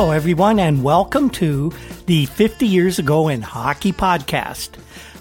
[0.00, 1.70] Hello, everyone, and welcome to
[2.06, 4.70] the 50 Years Ago in Hockey podcast.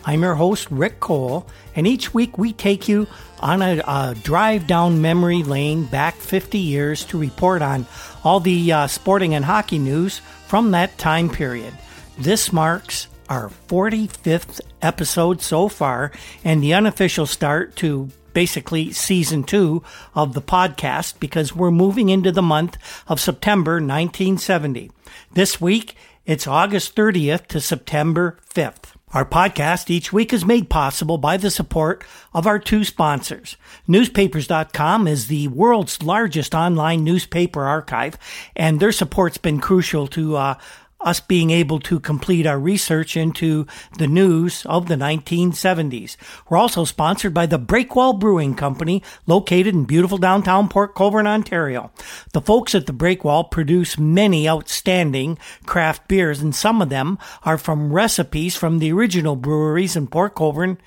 [0.05, 1.45] I'm your host, Rick Cole,
[1.75, 3.05] and each week we take you
[3.41, 7.87] on a, a drive down memory lane back 50 years to report on
[8.23, 11.73] all the uh, sporting and hockey news from that time period.
[12.17, 16.13] This marks our 45th episode so far
[16.45, 19.83] and the unofficial start to basically season two
[20.15, 24.91] of the podcast because we're moving into the month of September 1970.
[25.33, 28.93] This week, it's August 30th to September 5th.
[29.11, 33.57] Our podcast each week is made possible by the support of our two sponsors.
[33.87, 38.19] Newspapers.com is the world's largest online newspaper archive,
[38.55, 40.55] and their support's been crucial to uh,
[41.01, 43.65] us being able to complete our research into
[43.97, 46.17] the news of the 1970s.
[46.49, 51.91] We're also sponsored by the Breakwall Brewing Company, located in beautiful downtown Port Colborne, Ontario.
[52.33, 57.57] The folks at the Breakwall produce many outstanding craft beers, and some of them are
[57.57, 60.77] from recipes from the original breweries in Port Colborne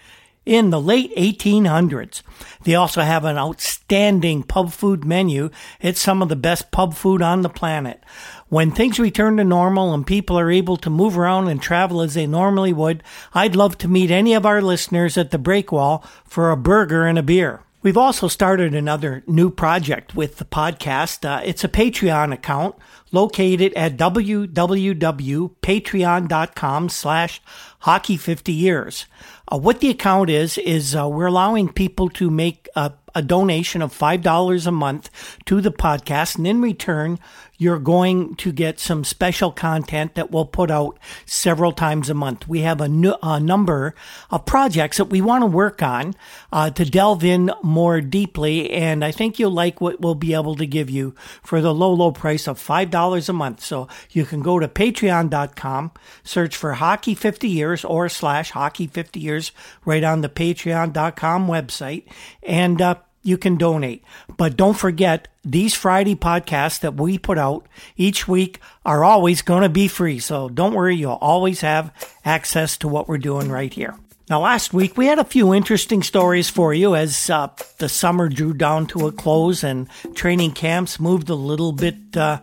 [0.45, 2.23] in the late 1800s.
[2.65, 5.51] They also have an outstanding pub food menu.
[5.81, 8.03] It's some of the best pub food on the planet.
[8.49, 12.15] When things return to normal and people are able to move around and travel as
[12.15, 16.51] they normally would, I'd love to meet any of our listeners at the Breakwall for
[16.51, 17.63] a burger and a beer.
[17.83, 21.29] We've also started another new project with the podcast.
[21.29, 22.77] Uh, it's a Patreon account
[23.11, 27.43] located at www.patreon.com slash
[27.81, 29.07] hockey 50 years.
[29.51, 33.83] Uh, what the account is, is uh, we're allowing people to make a, a donation
[33.83, 35.11] of $5 a month
[35.47, 36.37] to the podcast.
[36.37, 37.19] And in return,
[37.63, 42.49] you're going to get some special content that we'll put out several times a month.
[42.49, 43.95] We have a, number
[44.31, 46.15] of projects that we want to work on
[46.53, 48.71] uh, to delve in more deeply.
[48.71, 51.93] And I think you'll like what we'll be able to give you for the low,
[51.93, 53.65] low price of $5 a month.
[53.65, 55.93] So you can go to patreon.com,
[56.25, 59.53] search for hockey 50 years or slash hockey 50 years
[59.85, 62.05] right on the patreon.com website.
[62.43, 64.03] And, uh, you can donate.
[64.37, 67.67] But don't forget, these Friday podcasts that we put out
[67.97, 70.19] each week are always going to be free.
[70.19, 71.93] So don't worry, you'll always have
[72.25, 73.95] access to what we're doing right here.
[74.31, 78.29] Now, last week we had a few interesting stories for you as uh, the summer
[78.29, 82.41] drew down to a close and training camps moved a little bit, uh,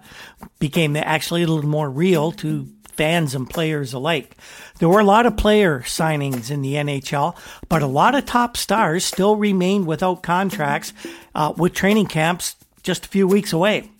[0.60, 2.68] became actually a little more real to
[3.00, 4.36] fans and players alike.
[4.80, 7.36] There were a lot of player signings in the NHL,
[7.68, 10.94] but a lot of top stars still remained without contracts
[11.36, 13.92] uh, with training camps just a few weeks away.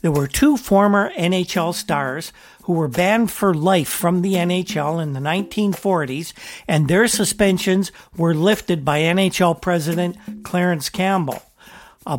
[0.00, 2.32] There were two former NHL stars
[2.64, 6.32] who were banned for life from the NHL in the 1940s,
[6.66, 11.42] and their suspensions were lifted by NHL President Clarence Campbell.
[12.06, 12.18] Uh,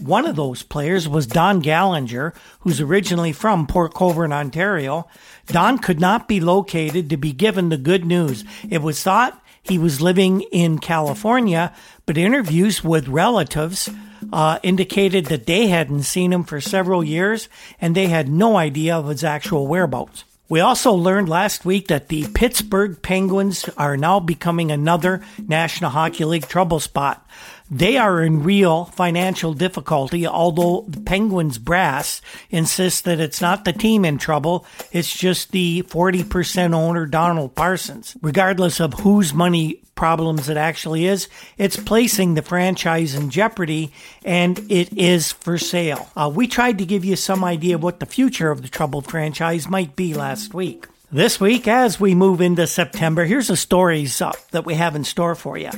[0.00, 5.06] one of those players was Don Gallinger, who's originally from Port Colborne, Ontario.
[5.46, 8.44] Don could not be located to be given the good news.
[8.68, 11.72] It was thought he was living in California,
[12.06, 13.90] but interviews with relatives
[14.32, 17.48] uh, indicated that they hadn't seen him for several years
[17.80, 20.24] and they had no idea of his actual whereabouts.
[20.48, 26.26] We also learned last week that the Pittsburgh Penguins are now becoming another National Hockey
[26.26, 27.26] League trouble spot.
[27.70, 32.20] They are in real financial difficulty, although the Penguins brass
[32.50, 38.16] insists that it's not the team in trouble, it's just the 40% owner, Donald Parsons.
[38.20, 43.92] Regardless of whose money problems it actually is, it's placing the franchise in jeopardy
[44.24, 46.10] and it is for sale.
[46.14, 49.06] Uh, we tried to give you some idea of what the future of the troubled
[49.06, 50.86] franchise might be last week.
[51.14, 55.04] This week, as we move into September, here's the stories uh, that we have in
[55.04, 55.70] store for you.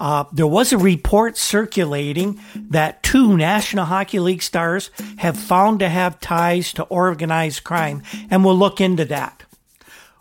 [0.00, 5.88] Uh, there was a report circulating that two National Hockey League stars have found to
[5.88, 9.44] have ties to organized crime, and we'll look into that.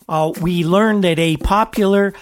[0.07, 2.13] Uh, we learned that a popular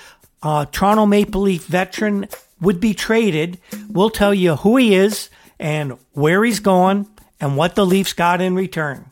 [0.41, 2.29] uh, Toronto Maple Leaf veteran
[2.61, 3.59] would be traded.
[3.89, 7.05] We'll tell you who he is and where he's going
[7.41, 9.08] and what the Leafs got in return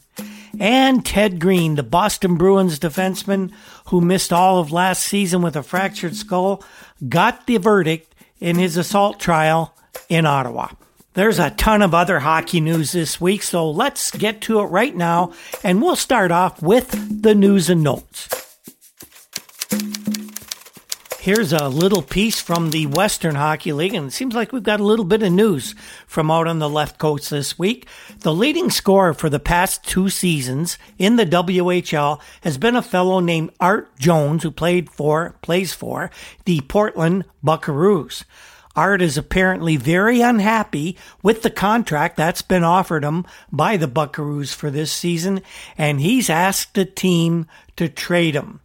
[0.60, 3.52] and Ted Green, the Boston Bruins defenseman
[3.88, 6.64] who missed all of last season with a fractured skull,
[7.08, 9.74] got the verdict in his assault trial
[10.10, 10.70] in Ottawa.
[11.14, 14.96] There's a ton of other hockey news this week, so let's get to it right
[14.96, 15.34] now,
[15.64, 18.47] and we'll start off with the news and notes.
[21.28, 24.80] Here's a little piece from the Western Hockey League, and it seems like we've got
[24.80, 25.76] a little bit of news
[26.08, 27.86] from out on the left coast this week.
[28.20, 33.20] The leading scorer for the past two seasons in the WHL has been a fellow
[33.20, 36.12] named Art Jones, who played for, plays for,
[36.46, 38.24] the Portland Buckaroos.
[38.74, 44.56] Art is apparently very unhappy with the contract that's been offered him by the Buckaroos
[44.56, 45.42] for this season,
[45.78, 48.62] and he's asked the team to trade him.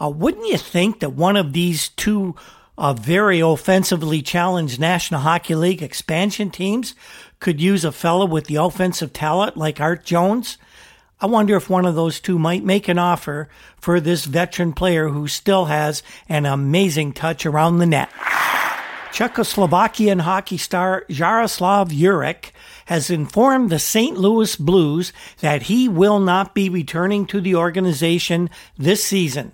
[0.00, 2.34] Uh, wouldn't you think that one of these two
[2.76, 6.94] uh, very offensively challenged National Hockey League expansion teams
[7.40, 10.58] could use a fellow with the offensive talent like Art Jones?
[11.20, 15.08] I wonder if one of those two might make an offer for this veteran player
[15.08, 18.10] who still has an amazing touch around the net.
[19.10, 22.52] Czechoslovakian hockey star Jaroslav Jirik
[22.86, 24.16] has informed the St.
[24.16, 29.50] Louis Blues that he will not be returning to the organization this season.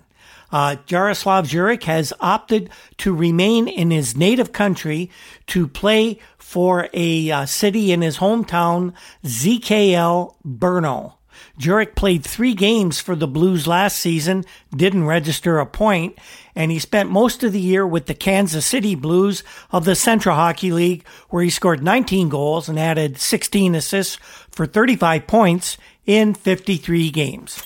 [0.51, 5.09] Uh, Jaroslav Jirik has opted to remain in his native country
[5.47, 8.93] to play for a uh, city in his hometown,
[9.23, 11.13] ZKL Brno.
[11.59, 14.43] Jirik played three games for the Blues last season,
[14.75, 16.17] didn't register a point,
[16.55, 20.35] and he spent most of the year with the Kansas City Blues of the Central
[20.35, 24.15] Hockey League, where he scored 19 goals and added 16 assists
[24.49, 27.61] for 35 points in 53 games.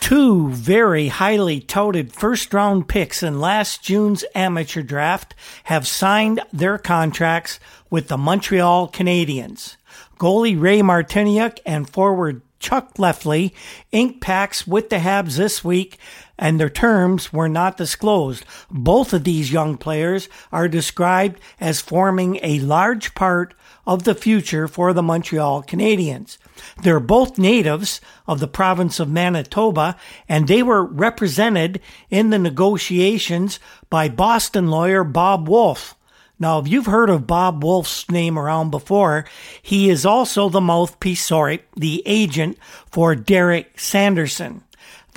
[0.00, 5.34] Two very highly touted first round picks in last June's amateur draft
[5.64, 7.60] have signed their contracts
[7.90, 9.76] with the Montreal Canadiens.
[10.18, 13.52] Goalie Ray Martiniuk and forward Chuck Lefley
[13.92, 15.98] inked packs with the Habs this week,
[16.38, 18.44] and their terms were not disclosed.
[18.70, 23.54] Both of these young players are described as forming a large part
[23.86, 26.38] of the future for the Montreal Canadiens.
[26.82, 29.96] They're both natives of the province of Manitoba,
[30.28, 33.58] and they were represented in the negotiations
[33.90, 35.94] by Boston lawyer Bob Woolf.
[36.38, 39.24] Now, if you've heard of Bob Woolf's name around before,
[39.60, 42.58] he is also the mouthpiece, sorry, the agent
[42.90, 44.62] for Derek Sanderson.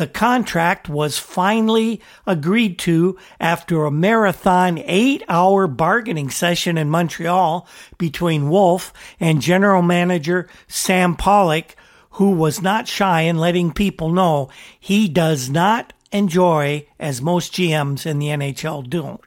[0.02, 7.68] The contract was finally agreed to after a marathon eight hour bargaining session in Montreal
[8.00, 11.76] between Woolf and general manager Sam Pollock,
[12.14, 14.50] who was not shy in letting people know
[14.80, 19.20] he does not enjoy, as most GMs in the NHL do,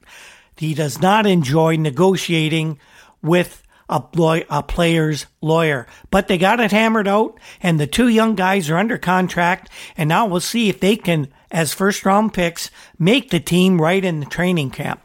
[0.56, 2.80] he does not enjoy negotiating
[3.22, 3.62] with
[3.94, 5.86] a, a player's lawyer.
[6.10, 10.08] But they got it hammered out, and the two young guys are under contract, and
[10.08, 14.20] now we'll see if they can, as first round picks, make the team right in
[14.20, 15.00] the training camp.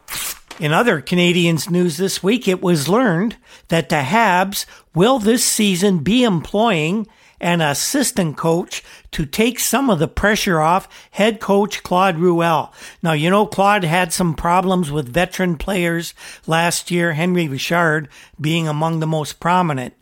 [0.58, 3.36] In other Canadiens news this week, it was learned
[3.68, 7.06] that the Habs will this season be employing
[7.40, 8.82] an assistant coach
[9.12, 12.72] to take some of the pressure off head coach Claude Ruel.
[13.02, 16.14] Now, you know, Claude had some problems with veteran players
[16.46, 18.08] last year, Henri Richard
[18.40, 19.94] being among the most prominent.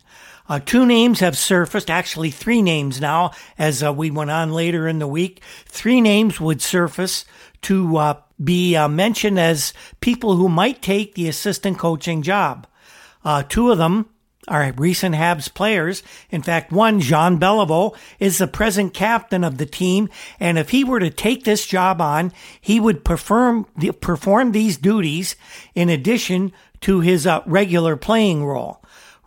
[0.49, 4.87] Uh, two names have surfaced, actually three names now, as uh, we went on later
[4.87, 5.41] in the week.
[5.65, 7.23] Three names would surface
[7.61, 12.65] to uh, be uh, mentioned as people who might take the assistant coaching job.
[13.23, 14.09] Uh, two of them
[14.49, 16.03] are recent Habs players.
[16.29, 20.09] In fact, one, Jean Beliveau, is the present captain of the team.
[20.39, 23.65] And if he were to take this job on, he would perform,
[24.01, 25.35] perform these duties
[25.75, 26.51] in addition
[26.81, 28.78] to his uh, regular playing role.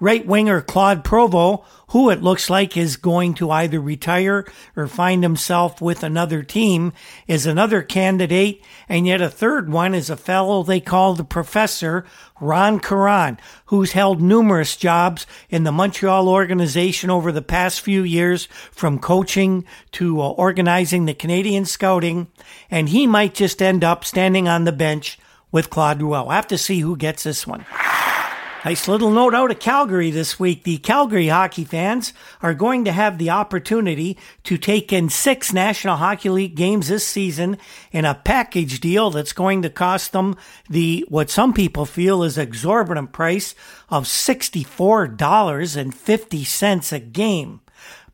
[0.03, 1.63] Right winger Claude Provost
[1.93, 6.91] who it looks like is going to either retire or find himself with another team,
[7.27, 8.65] is another candidate.
[8.89, 12.07] And yet a third one is a fellow they call the professor,
[12.41, 18.47] Ron Caron, who's held numerous jobs in the Montreal organization over the past few years,
[18.71, 22.29] from coaching to uh, organizing the Canadian scouting.
[22.71, 25.19] And he might just end up standing on the bench
[25.51, 26.25] with Claude Ruel.
[26.25, 27.67] We'll have to see who gets this one.
[28.65, 30.63] Nice little note out of Calgary this week.
[30.63, 35.97] The Calgary hockey fans are going to have the opportunity to take in six National
[35.97, 37.59] Hockey League games this season
[37.91, 40.37] in a package deal that's going to cost them
[40.71, 43.57] the, what some people feel is exorbitant price
[43.91, 47.61] of $64.50 a game.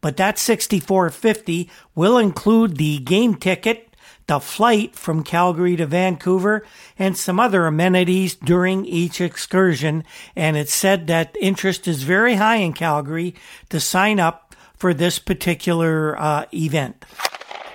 [0.01, 3.88] But that $64.50 will include the game ticket
[4.29, 6.65] the flight from Calgary to Vancouver,
[6.99, 10.05] and some other amenities during each excursion.
[10.37, 13.35] And it's said that interest is very high in Calgary
[13.71, 17.05] to sign up for this particular uh, event.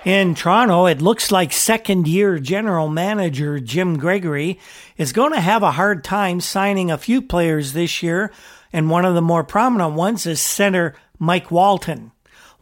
[0.04, 4.58] In Toronto, it looks like second year general manager Jim Gregory
[4.96, 8.30] is going to have a hard time signing a few players this year.
[8.70, 12.12] And one of the more prominent ones is center Mike Walton.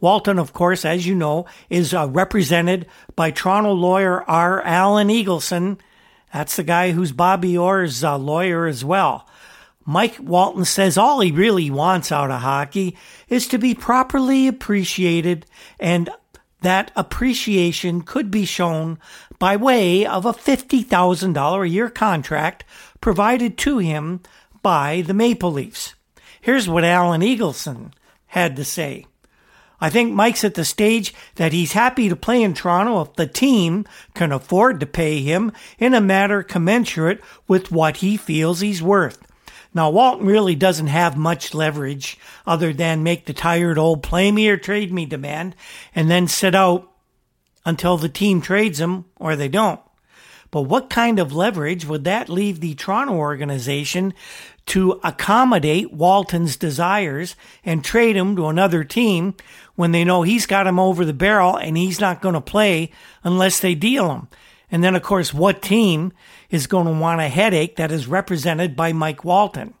[0.03, 4.61] Walton, of course, as you know, is uh, represented by Toronto lawyer R.
[4.61, 5.79] Alan Eagleson.
[6.33, 9.25] That's the guy who's Bobby Orr's uh, lawyer as well.
[9.85, 12.97] Mike Walton says all he really wants out of hockey
[13.29, 15.45] is to be properly appreciated
[15.79, 16.09] and
[16.59, 18.99] that appreciation could be shown
[19.39, 22.65] by way of a $50,000 a year contract
[22.99, 24.19] provided to him
[24.61, 25.95] by the Maple Leafs.
[26.41, 27.93] Here's what Alan Eagleson
[28.27, 29.05] had to say.
[29.83, 33.27] I think Mike's at the stage that he's happy to play in Toronto if the
[33.27, 38.81] team can afford to pay him in a manner commensurate with what he feels he's
[38.81, 39.21] worth.
[39.73, 44.47] Now, Walton really doesn't have much leverage other than make the tired old play me
[44.47, 45.53] or trade me demand
[45.93, 46.89] and then sit out
[47.65, 49.81] until the team trades him or they don't.
[50.49, 54.13] But what kind of leverage would that leave the Toronto organization
[54.67, 57.35] to accommodate Walton's desires
[57.65, 59.33] and trade him to another team
[59.75, 62.91] when they know he's got him over the barrel and he's not going to play
[63.23, 64.27] unless they deal him.
[64.71, 66.13] And then, of course, what team
[66.49, 69.73] is going to want a headache that is represented by Mike Walton?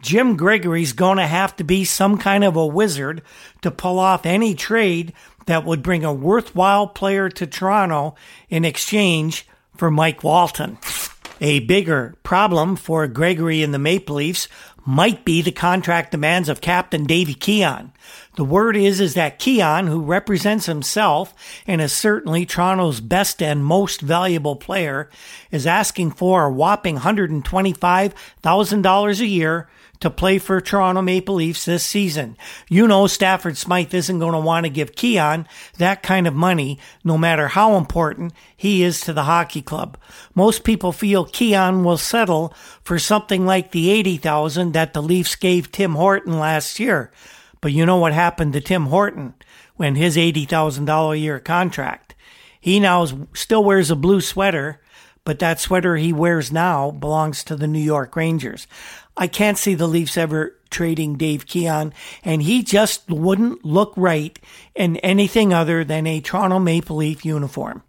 [0.00, 3.22] Jim Gregory's going to have to be some kind of a wizard
[3.62, 5.12] to pull off any trade
[5.46, 8.14] that would bring a worthwhile player to Toronto
[8.48, 9.46] in exchange
[9.76, 10.78] for Mike Walton.
[11.40, 14.46] A bigger problem for Gregory and the Maple Leafs
[14.84, 17.92] might be the contract demands of Captain Davy Keon.
[18.36, 21.32] The word is is that Keon, who represents himself
[21.66, 25.08] and is certainly Toronto's best and most valuable player,
[25.50, 29.68] is asking for a whopping $125,000 a year
[30.00, 32.36] to play for Toronto Maple Leafs this season.
[32.68, 35.46] You know Stafford Smythe isn't going to want to give Keon
[35.78, 39.98] that kind of money, no matter how important he is to the hockey club.
[40.34, 45.70] Most people feel Keon will settle for something like the 80,000 that the Leafs gave
[45.70, 47.12] Tim Horton last year.
[47.60, 49.34] But you know what happened to Tim Horton
[49.76, 52.14] when his $80,000 a year contract?
[52.58, 54.80] He now still wears a blue sweater,
[55.24, 58.66] but that sweater he wears now belongs to the New York Rangers.
[59.20, 61.92] I can't see the Leafs ever trading Dave Keon,
[62.24, 64.38] and he just wouldn't look right
[64.74, 67.82] in anything other than a Toronto Maple Leaf uniform.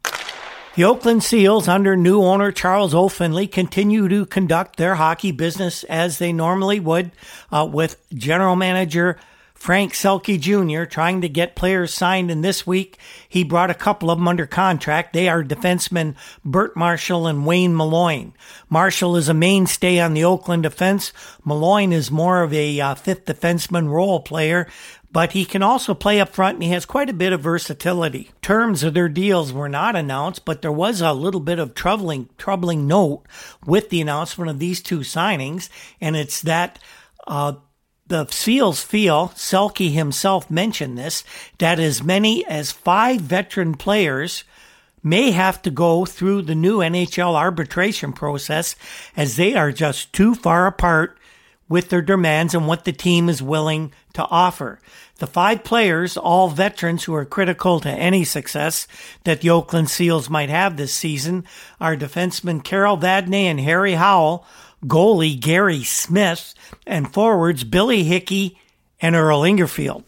[0.76, 3.08] The Oakland Seals, under new owner Charles O.
[3.08, 7.12] Finley, continue to conduct their hockey business as they normally would,
[7.50, 9.18] uh, with general manager
[9.62, 10.86] Frank Selke Jr.
[10.86, 12.98] trying to get players signed, and this week
[13.30, 15.14] he brought a couple of them under contract.
[15.14, 18.34] They are defensemen Bert Marshall and Wayne Muloin.
[18.70, 21.14] Marshall is a mainstay on the Oakland defense.
[21.46, 24.66] Muloin is more of a uh, fifth defenseman role player,
[25.12, 28.32] but he can also play up front and he has quite a bit of versatility.
[28.42, 32.30] Terms of their deals were not announced, but there was a little bit of troubling,
[32.40, 33.28] troubling note
[33.64, 35.70] with the announcement of these two signings,
[36.02, 36.80] and it's that
[37.28, 37.54] uh,
[38.12, 41.24] the Seals feel, Selke himself mentioned this,
[41.60, 44.44] that as many as five veteran players
[45.02, 48.76] may have to go through the new NHL arbitration process
[49.16, 51.18] as they are just too far apart
[51.70, 54.82] with their demands and what the team is willing to offer.
[55.20, 58.90] The five players, all veterans who are critical to any success
[59.24, 61.46] that the Oakland Seals might have this season,
[61.80, 64.46] are defensemen Carol Vadnais and Harry Howell,
[64.86, 66.54] goalie Gary Smith,
[66.86, 68.58] and forwards Billy Hickey
[69.02, 70.08] and Earl Ingarfield.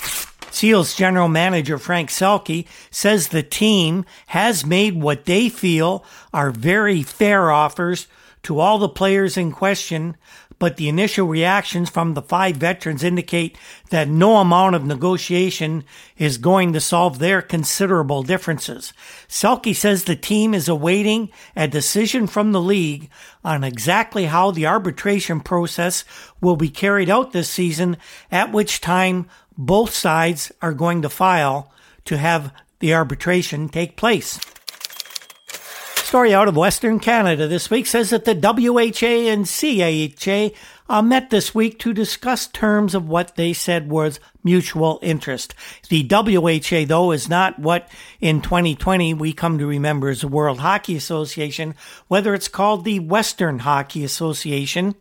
[0.53, 7.01] Seals general manager Frank Selke says the team has made what they feel are very
[7.01, 8.07] fair offers
[8.43, 10.15] to all the players in question,
[10.63, 13.57] but the initial reactions from the five veterans indicate
[13.89, 15.83] that no amount of negotiation
[16.17, 18.93] is going to solve their considerable differences.
[19.27, 23.09] Selke says the team is awaiting a decision from the league
[23.43, 26.05] on exactly how the arbitration process
[26.39, 27.97] will be carried out this season,
[28.31, 29.27] at which time
[29.57, 31.73] both sides are going to file
[32.05, 34.39] to have the arbitration take place
[36.03, 40.53] story out of Western Canada this week says that the WHA and CAHA
[40.89, 45.55] uh, met this week to discuss terms of what they said was mutual interest.
[45.89, 50.59] The WHA, though, is not what in 2020 we come to remember as the World
[50.59, 51.75] Hockey Association,
[52.07, 54.95] whether it's called the Western Hockey Association,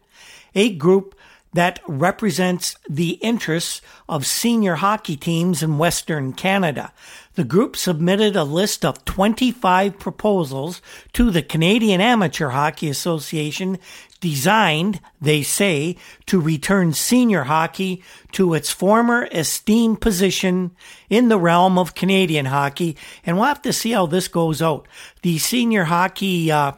[0.55, 1.15] a group
[1.53, 6.93] that represents the interests of senior hockey teams in Western Canada.
[7.35, 10.83] The group submitted a list of 25 proposals
[11.15, 13.79] to the Canadian Amateur Hockey Association
[14.21, 15.97] designed, they say,
[16.27, 20.73] to return senior hockey to its former esteemed position
[21.09, 22.97] in the realm of Canadian hockey.
[23.25, 24.87] And we'll have to see how this goes out.
[25.23, 26.73] The senior hockey uh,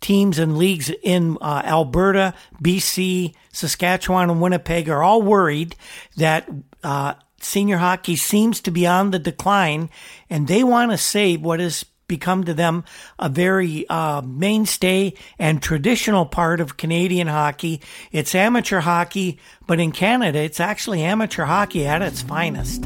[0.00, 2.32] teams and leagues in uh, Alberta,
[2.62, 5.74] BC, Saskatchewan, and Winnipeg are all worried
[6.16, 6.48] that
[6.84, 9.90] uh, senior hockey seems to be on the decline,
[10.30, 12.84] and they want to save what has become to them
[13.18, 17.80] a very uh, mainstay and traditional part of Canadian hockey.
[18.12, 22.84] It's amateur hockey, but in Canada, it's actually amateur hockey at its finest.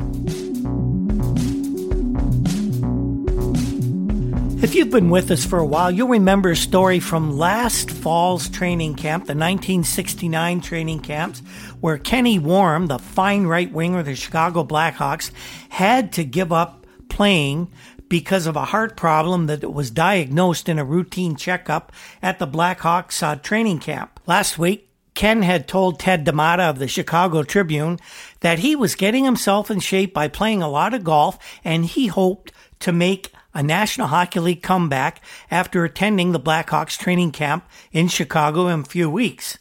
[4.63, 8.51] If you've been with us for a while, you'll remember a story from last fall's
[8.51, 11.43] training camp, the 1969 training camps,
[11.81, 15.31] where Kenny Wharram, the fine right winger of the Chicago Blackhawks,
[15.71, 17.71] had to give up playing
[18.09, 23.23] because of a heart problem that was diagnosed in a routine checkup at the Blackhawks
[23.23, 24.21] uh, training camp.
[24.27, 27.99] Last week, Ken had told Ted D'Amata of the Chicago Tribune
[28.41, 32.07] that he was getting himself in shape by playing a lot of golf and he
[32.07, 35.21] hoped to make a National Hockey League comeback
[35.51, 39.59] after attending the Blackhawks training camp in Chicago in a few weeks.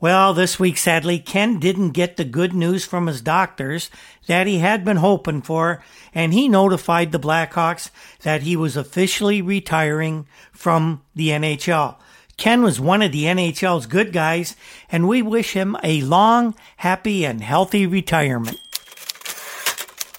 [0.00, 3.90] Well, this week, sadly, Ken didn't get the good news from his doctors
[4.28, 5.82] that he had been hoping for,
[6.14, 7.90] and he notified the Blackhawks
[8.22, 11.96] that he was officially retiring from the NHL.
[12.36, 14.54] Ken was one of the NHL's good guys,
[14.88, 18.60] and we wish him a long, happy, and healthy retirement.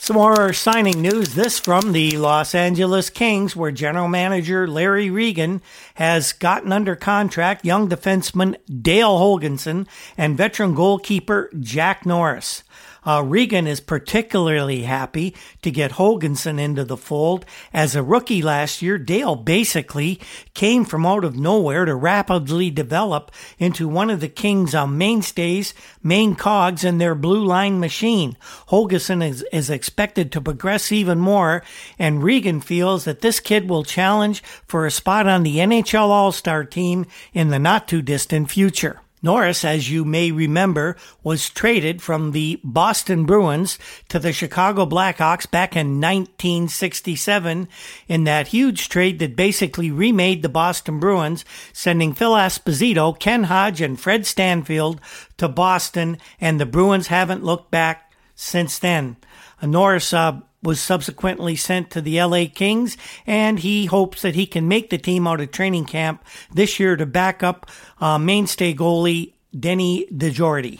[0.09, 1.35] Some more signing news.
[1.35, 5.61] This from the Los Angeles Kings, where general manager Larry Regan
[5.93, 9.85] has gotten under contract young defenseman Dale Hoganson
[10.17, 12.63] and veteran goalkeeper Jack Norris.
[13.05, 17.45] Uh, Regan is particularly happy to get Hoganson into the fold.
[17.73, 20.19] As a rookie last year, Dale basically
[20.53, 25.73] came from out of nowhere to rapidly develop into one of the Kings' uh, mainstays,
[26.03, 28.37] main cogs in their blue line machine.
[28.69, 31.63] Hoganson is, is expected to progress even more,
[31.97, 36.63] and Regan feels that this kid will challenge for a spot on the NHL All-Star
[36.63, 39.01] team in the not too distant future.
[39.21, 45.49] Norris, as you may remember, was traded from the Boston Bruins to the Chicago Blackhawks
[45.49, 47.67] back in 1967
[48.07, 53.81] in that huge trade that basically remade the Boston Bruins, sending Phil Esposito, Ken Hodge,
[53.81, 55.01] and Fred Stanfield
[55.37, 59.17] to Boston, and the Bruins haven't looked back since then.
[59.61, 64.67] Norris uh, was subsequently sent to the LA Kings, and he hopes that he can
[64.67, 67.69] make the team out of training camp this year to back up
[68.01, 70.79] uh, mainstay goalie Denny DeJordy.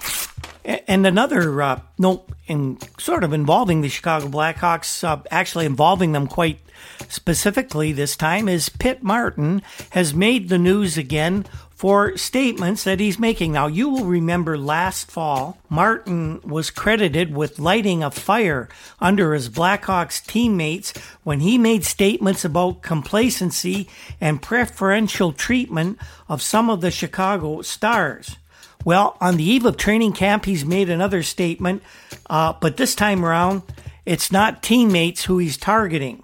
[0.66, 6.28] And another uh, note, in sort of involving the Chicago Blackhawks, uh, actually involving them
[6.28, 6.60] quite
[7.08, 11.46] specifically this time, is Pit Martin has made the news again
[11.80, 13.54] for statements that he's making.
[13.54, 18.68] Now, you will remember last fall, Martin was credited with lighting a fire
[19.00, 20.92] under his Blackhawks teammates
[21.24, 23.88] when he made statements about complacency
[24.20, 28.36] and preferential treatment of some of the Chicago stars.
[28.84, 31.82] Well, on the eve of training camp, he's made another statement,
[32.30, 33.62] uh, but this time around,
[34.06, 36.24] it's not teammates who he's targeting.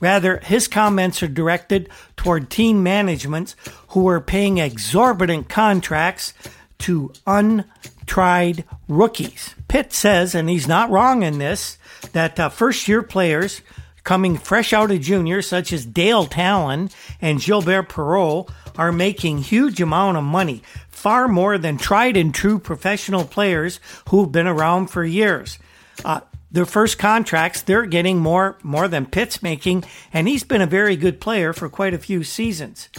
[0.00, 3.54] Rather, his comments are directed toward team management
[3.96, 6.34] who are paying exorbitant contracts
[6.76, 9.54] to untried rookies.
[9.68, 11.78] Pit says, and he's not wrong in this,
[12.12, 13.62] that uh, first year players
[14.04, 16.90] coming fresh out of junior, such as Dale Tallon
[17.22, 22.58] and Gilbert Perreault, are making huge amount of money, far more than tried and true
[22.58, 23.80] professional players
[24.10, 25.58] who've been around for years.
[26.04, 30.66] Uh, their first contracts, they're getting more more than Pit's making, and he's been a
[30.66, 32.90] very good player for quite a few seasons.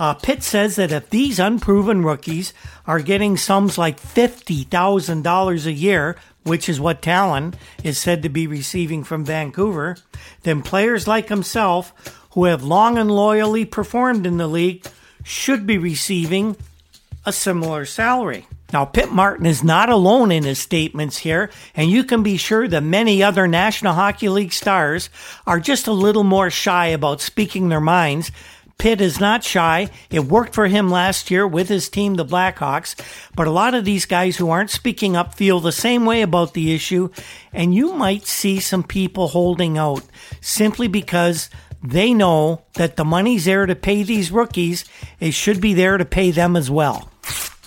[0.00, 2.54] Uh, Pit says that if these unproven rookies
[2.86, 7.52] are getting sums like fifty thousand dollars a year, which is what Tallon
[7.84, 9.98] is said to be receiving from Vancouver,
[10.42, 11.92] then players like himself,
[12.30, 14.86] who have long and loyally performed in the league,
[15.22, 16.56] should be receiving
[17.26, 18.46] a similar salary.
[18.72, 22.68] Now, Pit Martin is not alone in his statements here, and you can be sure
[22.68, 25.10] that many other National Hockey League stars
[25.46, 28.30] are just a little more shy about speaking their minds.
[28.80, 29.90] Pit is not shy.
[30.08, 32.94] It worked for him last year with his team, the Blackhawks,
[33.36, 36.54] but a lot of these guys who aren't speaking up feel the same way about
[36.54, 37.10] the issue,
[37.52, 40.02] and you might see some people holding out
[40.40, 41.50] simply because
[41.82, 44.86] they know that the money's there to pay these rookies.
[45.20, 47.09] It should be there to pay them as well.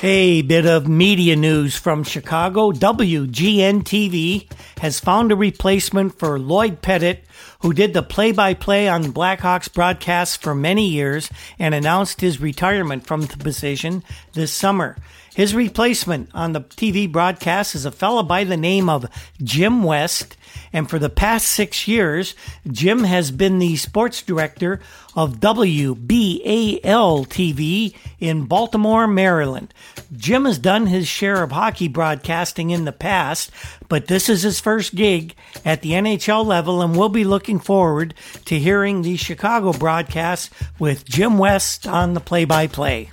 [0.05, 2.73] A bit of media news from Chicago.
[2.73, 7.23] WGN TV has found a replacement for Lloyd Pettit,
[7.61, 12.41] who did the play by play on Blackhawks broadcasts for many years and announced his
[12.41, 14.97] retirement from the position this summer.
[15.35, 19.09] His replacement on the TV broadcast is a fellow by the name of
[19.41, 20.35] Jim West.
[20.71, 22.35] And for the past six years,
[22.69, 24.79] Jim has been the sports director
[25.15, 29.73] of WBAL TV in Baltimore, Maryland.
[30.11, 33.51] Jim has done his share of hockey broadcasting in the past,
[33.89, 38.13] but this is his first gig at the NHL level, and we'll be looking forward
[38.45, 43.11] to hearing the Chicago broadcast with Jim West on the play by play.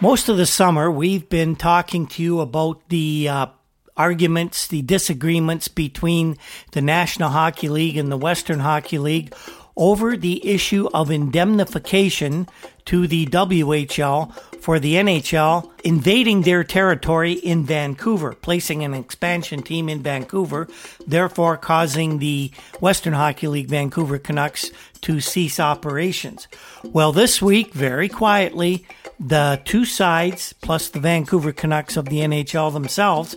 [0.00, 3.46] Most of the summer, we've been talking to you about the uh,
[3.96, 6.36] arguments, the disagreements between
[6.72, 9.34] the National Hockey League and the Western Hockey League
[9.76, 12.48] over the issue of indemnification
[12.84, 19.88] to the WHL for the NHL invading their territory in Vancouver, placing an expansion team
[19.88, 20.68] in Vancouver,
[21.06, 24.70] therefore causing the Western Hockey League Vancouver Canucks
[25.02, 26.46] to cease operations.
[26.82, 28.86] Well, this week, very quietly,
[29.20, 33.36] the two sides, plus the Vancouver Canucks of the NHL themselves,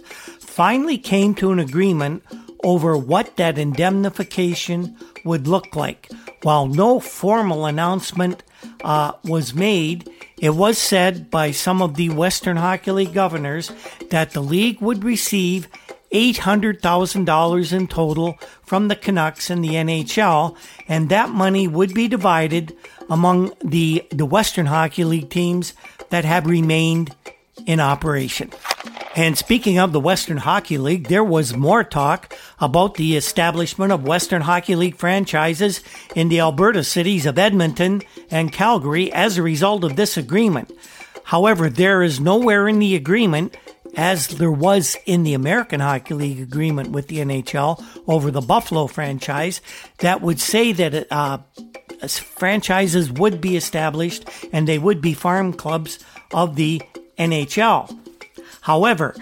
[0.57, 2.23] finally came to an agreement
[2.63, 6.09] over what that indemnification would look like.
[6.41, 8.41] While no formal announcement
[8.83, 13.71] uh, was made, it was said by some of the Western Hockey League governors
[14.09, 15.67] that the league would receive
[16.11, 22.75] $800,000 in total from the Canucks and the NHL, and that money would be divided
[23.11, 25.75] among the, the Western Hockey League teams
[26.09, 27.15] that have remained
[27.67, 28.51] in operation.
[29.17, 34.07] And speaking of the Western Hockey League, there was more talk about the establishment of
[34.07, 35.81] Western Hockey League franchises
[36.15, 40.71] in the Alberta cities of Edmonton and Calgary as a result of this agreement.
[41.23, 43.57] However, there is nowhere in the agreement,
[43.95, 48.85] as there was in the American Hockey League agreement with the NHL over the Buffalo
[48.85, 49.61] franchise,
[49.97, 51.39] that would say that uh,
[52.07, 55.97] franchises would be established and they would be farm clubs
[56.31, 56.83] of the
[57.17, 58.06] NHL.
[58.67, 59.15] However,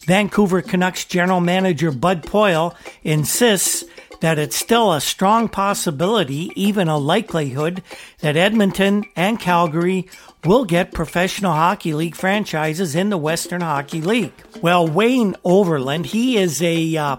[0.00, 2.74] Vancouver Canucks general manager Bud Poile
[3.04, 3.84] insists
[4.20, 7.84] that it's still a strong possibility, even a likelihood,
[8.18, 10.08] that Edmonton and Calgary
[10.44, 14.32] will get professional hockey league franchises in the Western Hockey League.
[14.60, 17.18] Well, Wayne Overland, he is a uh,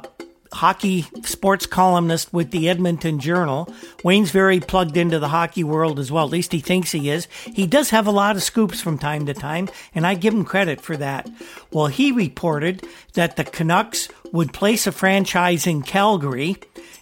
[0.51, 3.73] hockey sports columnist with the Edmonton Journal.
[4.03, 6.25] Wayne's very plugged into the hockey world as well.
[6.25, 7.27] At least he thinks he is.
[7.45, 10.45] He does have a lot of scoops from time to time, and I give him
[10.45, 11.29] credit for that.
[11.71, 16.57] Well, he reported that the Canucks would place a franchise in Calgary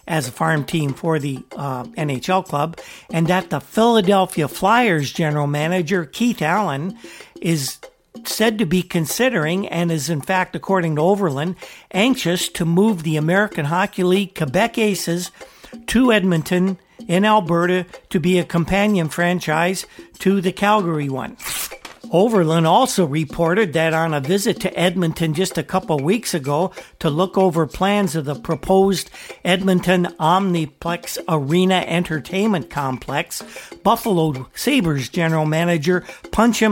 [0.06, 2.78] as a farm team for the uh, NHL club,
[3.12, 6.98] and that the Philadelphia Flyers general manager, Keith Allen,
[7.40, 7.78] is
[8.26, 11.56] said to be considering, and is in fact, according to Overland,
[11.92, 15.30] anxious to move the American Hockey League Quebec Aces
[15.86, 19.86] to Edmonton in Alberta to be a companion franchise
[20.18, 21.36] to the Calgary one.
[22.12, 27.08] Overland also reported that on a visit to Edmonton just a couple weeks ago to
[27.08, 29.10] look over plans of the proposed
[29.44, 33.42] Edmonton Omniplex Arena Entertainment Complex,
[33.84, 36.62] Buffalo Sabres general manager Punch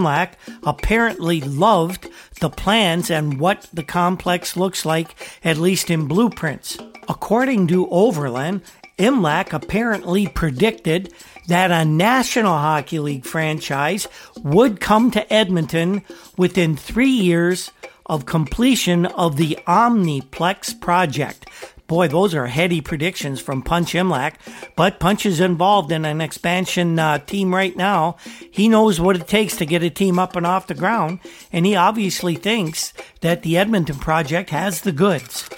[0.65, 2.09] apparently loved
[2.41, 6.79] the plans and what the complex looks like, at least in blueprints.
[7.09, 8.63] According to Overland,
[8.99, 11.13] Imlach apparently predicted
[11.47, 14.07] that a National Hockey League franchise
[14.43, 16.03] would come to Edmonton
[16.37, 17.71] within three years
[18.07, 21.49] of completion of the Omniplex project.
[21.87, 24.35] Boy, those are heady predictions from Punch Imlach,
[24.77, 28.17] but Punch is involved in an expansion uh, team right now.
[28.51, 31.65] He knows what it takes to get a team up and off the ground, and
[31.65, 35.49] he obviously thinks that the Edmonton project has the goods.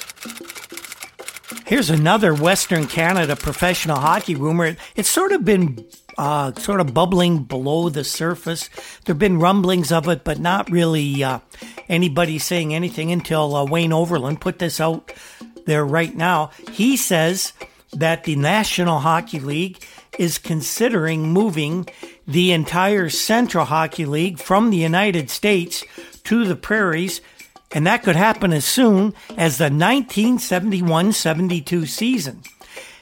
[1.66, 4.76] Here's another Western Canada professional hockey rumor.
[4.94, 5.84] It's sort of been
[6.16, 8.68] uh, sort of bubbling below the surface.
[9.04, 11.40] There have been rumblings of it, but not really uh,
[11.88, 15.12] anybody saying anything until uh, Wayne Overland put this out
[15.66, 16.50] there right now.
[16.72, 17.52] He says
[17.92, 19.82] that the National Hockey League
[20.18, 21.88] is considering moving
[22.26, 25.84] the entire Central Hockey League from the United States
[26.24, 27.20] to the prairies
[27.72, 32.42] and that could happen as soon as the 1971 72 season.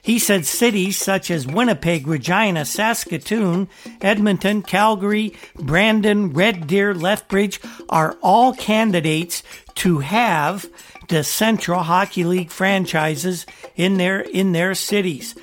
[0.03, 3.69] He said cities such as Winnipeg, Regina, Saskatoon,
[4.01, 9.43] Edmonton, Calgary, Brandon, Red Deer, Lethbridge are all candidates
[9.77, 10.67] to have
[11.09, 13.45] the Central Hockey League franchises
[13.77, 15.35] in their in their cities.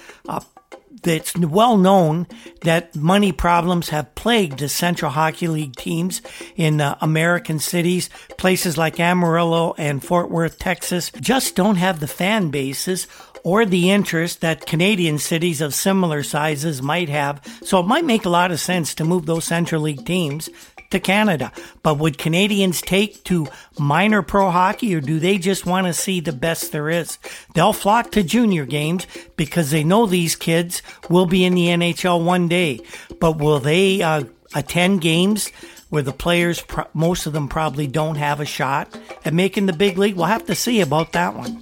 [1.07, 2.27] It's well known
[2.61, 6.21] that money problems have plagued the Central Hockey League teams
[6.55, 8.09] in uh, American cities.
[8.37, 13.07] Places like Amarillo and Fort Worth, Texas just don't have the fan bases
[13.43, 17.41] or the interest that Canadian cities of similar sizes might have.
[17.63, 20.49] So it might make a lot of sense to move those Central League teams
[20.95, 21.51] to Canada.
[21.83, 26.19] But would Canadians take to minor pro hockey or do they just want to see
[26.19, 27.17] the best there is?
[27.53, 29.05] They'll flock to junior games
[29.35, 32.79] because they know these kids will be in the NHL one day.
[33.19, 35.49] But will they uh, attend games
[35.89, 39.97] where the players, most of them probably don't have a shot at making the big
[39.97, 40.15] league?
[40.15, 41.61] We'll have to see about that one.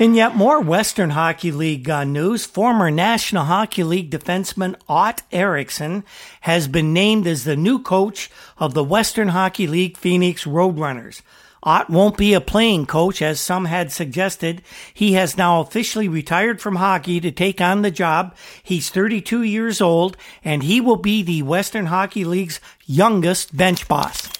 [0.00, 6.04] In yet more Western Hockey League uh, news, former National Hockey League defenseman Aut Erickson
[6.40, 11.20] has been named as the new coach of the Western Hockey League Phoenix Roadrunners.
[11.62, 14.62] Aut won't be a playing coach, as some had suggested.
[14.94, 18.34] He has now officially retired from hockey to take on the job.
[18.62, 24.30] He's 32 years old, and he will be the Western Hockey League's youngest bench boss.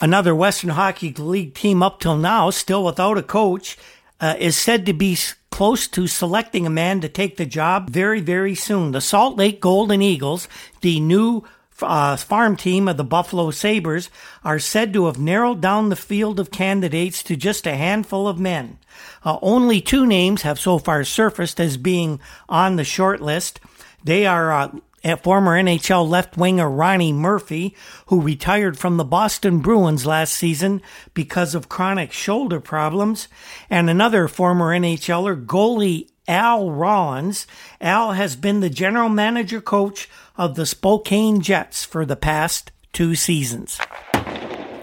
[0.00, 3.76] Another Western Hockey League team up till now, still without a coach,
[4.20, 5.16] uh, is said to be
[5.50, 8.92] close to selecting a man to take the job very, very soon.
[8.92, 10.48] The Salt Lake Golden Eagles,
[10.80, 11.44] the new
[11.82, 14.10] uh, farm team of the Buffalo Sabres
[14.44, 18.38] are said to have narrowed down the field of candidates to just a handful of
[18.38, 18.78] men.
[19.24, 23.60] Uh, only two names have so far surfaced as being on the short list.
[24.04, 24.70] They are
[25.04, 27.74] uh, former NHL left winger Ronnie Murphy,
[28.06, 30.82] who retired from the Boston Bruins last season
[31.14, 33.28] because of chronic shoulder problems,
[33.68, 37.46] and another former NHLer, goalie Al Rollins.
[37.80, 43.14] Al has been the general manager coach of the Spokane Jets for the past two
[43.14, 43.80] seasons.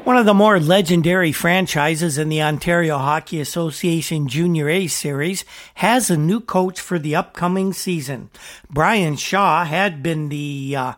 [0.08, 5.44] One of the more legendary franchises in the Ontario Hockey Association Junior A Series
[5.74, 8.30] has a new coach for the upcoming season.
[8.70, 10.94] Brian Shaw had been the uh,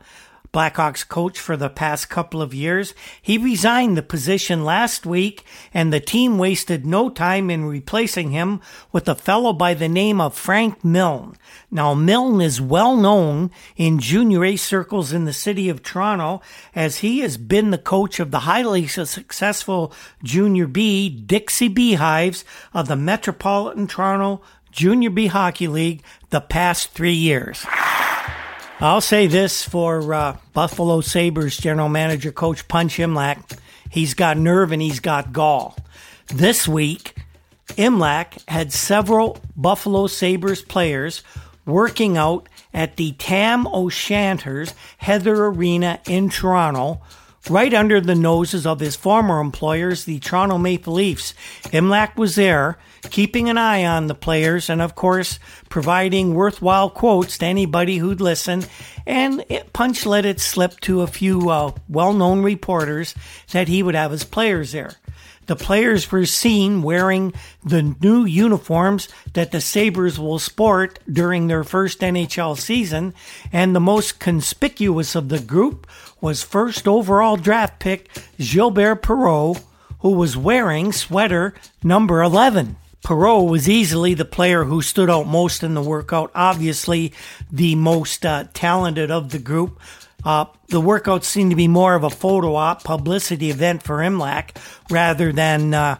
[0.51, 2.93] Blackhawks coach for the past couple of years.
[3.21, 8.59] He resigned the position last week, and the team wasted no time in replacing him
[8.91, 11.35] with a fellow by the name of Frank Milne.
[11.69, 16.41] Now, Milne is well known in junior A circles in the city of Toronto,
[16.73, 22.87] as he has been the coach of the highly successful Junior B Dixie Beehives of
[22.87, 27.65] the Metropolitan Toronto Junior B Hockey League the past three years.
[28.81, 33.59] I'll say this for uh, Buffalo Sabres general manager coach Punch Imlach.
[33.89, 35.75] He's got nerve and he's got gall.
[36.27, 37.13] This week,
[37.71, 41.23] Imlach had several Buffalo Sabres players
[41.65, 47.01] working out at the Tam O'Shanter's Heather Arena in Toronto
[47.49, 51.33] right under the noses of his former employers, the Toronto Maple Leafs.
[51.73, 52.77] Imlach was there,
[53.09, 58.21] keeping an eye on the players, and of course, providing worthwhile quotes to anybody who'd
[58.21, 58.65] listen.
[59.05, 63.15] And Punch let it slip to a few uh, well known reporters
[63.51, 64.93] that he would have his players there.
[65.49, 67.33] The players were seen wearing
[67.63, 73.15] the new uniforms that the Sabres will sport during their first NHL season,
[73.51, 75.87] and the most conspicuous of the group
[76.21, 79.63] was first overall draft pick Gilbert Perreault,
[80.01, 82.75] who was wearing sweater number 11.
[83.09, 87.11] Perreault was easily the player who stood out most in the workout, obviously
[87.51, 89.79] the most uh, talented of the group.
[90.23, 94.55] Uh, the workouts seemed to be more of a photo op publicity event for Imlach
[94.91, 95.97] rather than uh,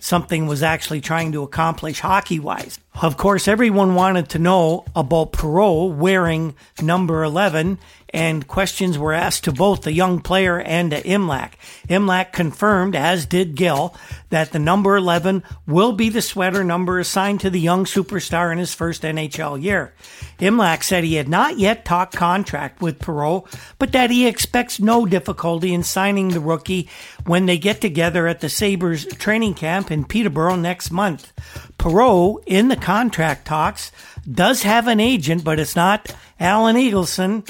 [0.00, 2.78] something was actually trying to accomplish hockey wise.
[3.00, 7.78] Of course, everyone wanted to know about Perreault wearing number 11
[8.12, 11.52] and questions were asked to both the young player and to.
[11.88, 13.94] Imlach confirmed, as did Gil,
[14.30, 18.58] that the number 11 will be the sweater number assigned to the young superstar in
[18.58, 19.94] his first NHL year.
[20.38, 25.06] Imlach said he had not yet talked contract with Perreault, but that he expects no
[25.06, 26.88] difficulty in signing the rookie
[27.26, 31.32] when they get together at the Sabres training camp in Peterborough next month.
[31.78, 33.92] Perreault, in the contract talks,
[34.30, 37.48] does have an agent, but it's not Alan Eagleson.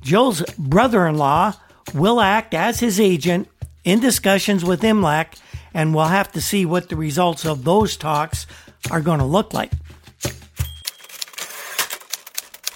[0.00, 1.54] Joe's brother in law
[1.94, 3.48] will act as his agent
[3.84, 5.38] in discussions with Imlach,
[5.74, 8.46] and we'll have to see what the results of those talks
[8.90, 9.72] are going to look like.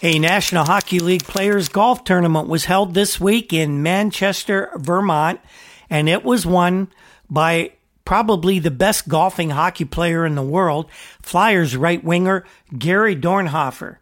[0.02, 5.40] A National Hockey League Players Golf Tournament was held this week in Manchester, Vermont,
[5.88, 6.88] and it was won
[7.30, 7.72] by
[8.04, 10.90] probably the best golfing hockey player in the world,
[11.22, 12.44] Flyers right winger
[12.76, 13.96] Gary Dornhoefer.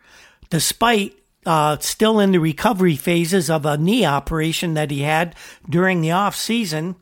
[0.51, 5.35] Despite uh, still in the recovery phases of a knee operation that he had
[5.69, 6.97] during the off season.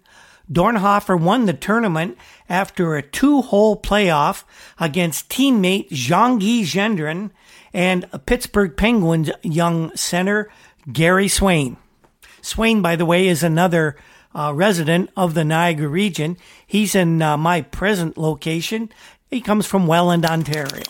[0.50, 4.42] Dornhoefer won the tournament after a two-hole playoff
[4.78, 7.30] against teammate Jean-Guy Gendron
[7.72, 10.50] and Pittsburgh Penguins young center
[10.92, 11.76] Gary Swain.
[12.42, 13.96] Swain, by the way, is another
[14.34, 16.36] uh, resident of the Niagara region.
[16.66, 18.90] He's in uh, my present location.
[19.28, 20.82] He comes from Welland, Ontario.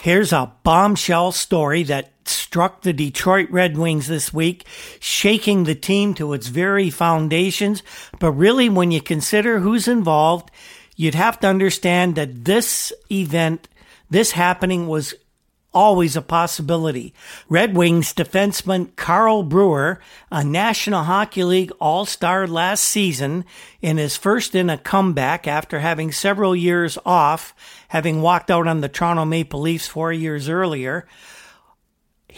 [0.00, 4.66] Here's a bombshell story that struck the Detroit Red Wings this week,
[5.00, 7.82] shaking the team to its very foundations.
[8.18, 10.50] But really, when you consider who's involved,
[10.96, 13.68] you'd have to understand that this event,
[14.10, 15.14] this happening was
[15.74, 17.14] always a possibility.
[17.48, 23.44] Red Wings defenseman Carl Brewer, a National Hockey League All Star last season,
[23.80, 27.54] in his first in a comeback after having several years off,
[27.88, 31.06] having walked out on the Toronto Maple Leafs four years earlier,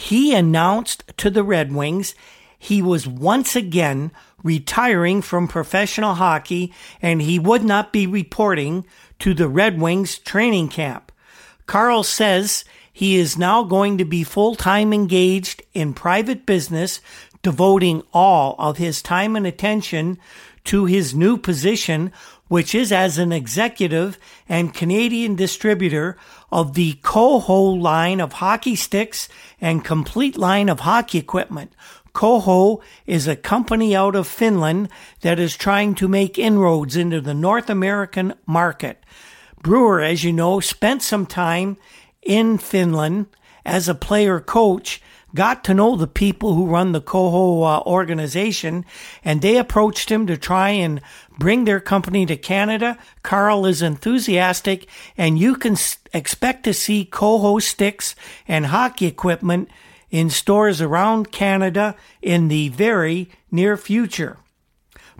[0.00, 2.14] he announced to the Red Wings
[2.58, 4.10] he was once again
[4.42, 8.86] retiring from professional hockey and he would not be reporting
[9.18, 11.12] to the Red Wings training camp.
[11.66, 17.02] Carl says he is now going to be full time engaged in private business,
[17.42, 20.18] devoting all of his time and attention
[20.64, 22.10] to his new position,
[22.50, 26.16] which is as an executive and Canadian distributor
[26.50, 29.28] of the Koho line of hockey sticks
[29.60, 31.72] and complete line of hockey equipment.
[32.12, 34.88] Koho is a company out of Finland
[35.20, 39.00] that is trying to make inroads into the North American market.
[39.62, 41.76] Brewer, as you know, spent some time
[42.20, 43.26] in Finland
[43.64, 45.00] as a player coach,
[45.34, 48.84] got to know the people who run the Koho uh, organization,
[49.24, 51.00] and they approached him to try and
[51.38, 52.98] bring their company to Canada.
[53.22, 58.14] Carl is enthusiastic, and you can s- expect to see Koho sticks
[58.46, 59.68] and hockey equipment
[60.10, 64.36] in stores around Canada in the very near future.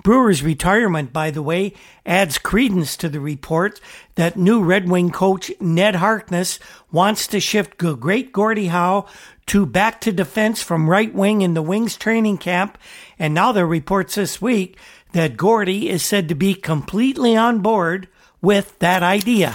[0.03, 1.75] Brewer's retirement, by the way,
[2.07, 3.81] adds credence to the report
[4.15, 6.59] that new Red Wing coach Ned Harkness
[6.91, 9.07] wants to shift great Gordie Howe
[9.51, 12.79] to back to defense from right wing in the Wings training camp.
[13.19, 14.79] And now there are reports this week
[15.11, 18.07] that Gordie is said to be completely on board
[18.41, 19.55] with that idea.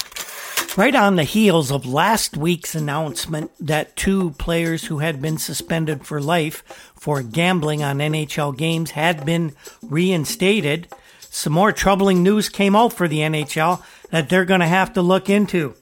[0.76, 6.06] Right on the heels of last week's announcement that two players who had been suspended
[6.06, 10.90] for life for gambling on NHL games had been reinstated,
[11.22, 15.02] some more troubling news came out for the NHL that they're going to have to
[15.02, 15.74] look into.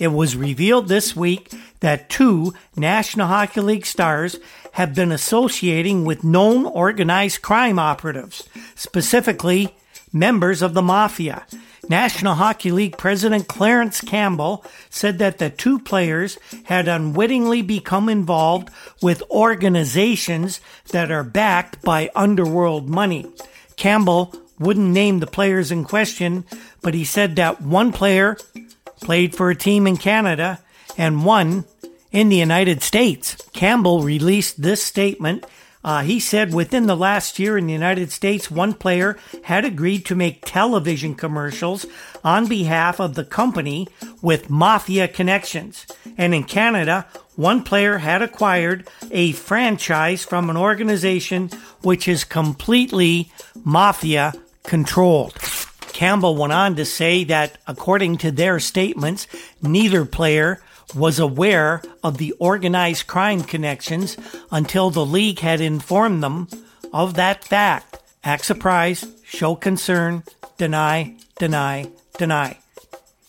[0.00, 4.38] It was revealed this week that two National Hockey League stars
[4.72, 9.74] have been associating with known organized crime operatives, specifically
[10.12, 11.46] members of the mafia.
[11.88, 18.68] National Hockey League President Clarence Campbell said that the two players had unwittingly become involved
[19.00, 20.60] with organizations
[20.90, 23.26] that are backed by underworld money.
[23.76, 26.44] Campbell wouldn't name the players in question,
[26.82, 28.36] but he said that one player
[29.00, 30.60] played for a team in Canada
[30.98, 31.64] and one
[32.12, 33.36] in the United States.
[33.54, 35.44] Campbell released this statement
[35.84, 40.04] uh, he said within the last year in the United States, one player had agreed
[40.04, 41.86] to make television commercials
[42.24, 43.86] on behalf of the company
[44.20, 45.86] with mafia connections.
[46.16, 47.06] And in Canada,
[47.36, 51.48] one player had acquired a franchise from an organization
[51.82, 53.32] which is completely
[53.64, 54.34] mafia
[54.64, 55.34] controlled.
[55.92, 59.26] Campbell went on to say that according to their statements,
[59.62, 60.60] neither player
[60.94, 64.16] was aware of the organized crime connections
[64.50, 66.48] until the league had informed them
[66.92, 67.98] of that fact.
[68.24, 70.24] Act surprise, show concern,
[70.56, 72.58] deny, deny, deny.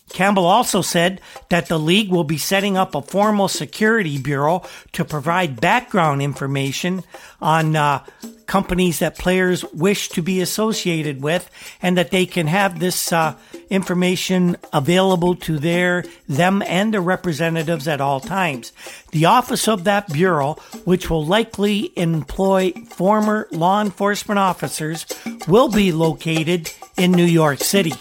[0.10, 5.06] Campbell also said that the league will be setting up a formal security bureau to
[5.06, 7.04] provide background information
[7.42, 8.04] on uh,
[8.50, 11.50] companies that players wish to be associated with,
[11.82, 13.36] and that they can have this uh,
[13.70, 18.74] information available to their them and their representatives at all times.
[19.12, 25.06] The office of that bureau, which will likely employ former law enforcement officers,
[25.48, 27.94] will be located in New York City.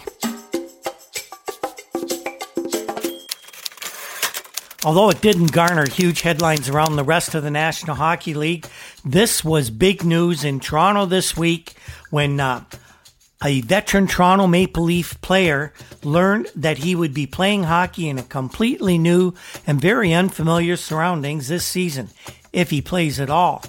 [4.85, 8.65] Although it didn't garner huge headlines around the rest of the National Hockey League,
[9.03, 11.73] this was big news in Toronto this week
[12.11, 12.63] when uh,
[13.43, 18.23] a veteran Toronto Maple Leaf player learned that he would be playing hockey in a
[18.23, 19.33] completely new
[19.67, 22.07] and very unfamiliar surroundings this season,
[22.53, 23.65] if he plays at all.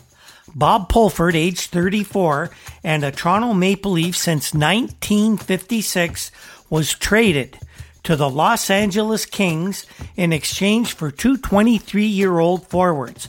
[0.55, 2.51] Bob Pulford, age 34,
[2.85, 6.31] and a Toronto Maple Leaf since 1956,
[6.69, 7.59] was traded
[8.05, 9.87] to the Los Angeles Kings
[10.17, 13.29] in exchange for two 23 year old forwards.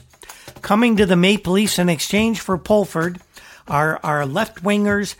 [0.62, 3.20] Coming to the Maple Leafs in exchange for Pulford
[3.68, 5.14] are our left wingers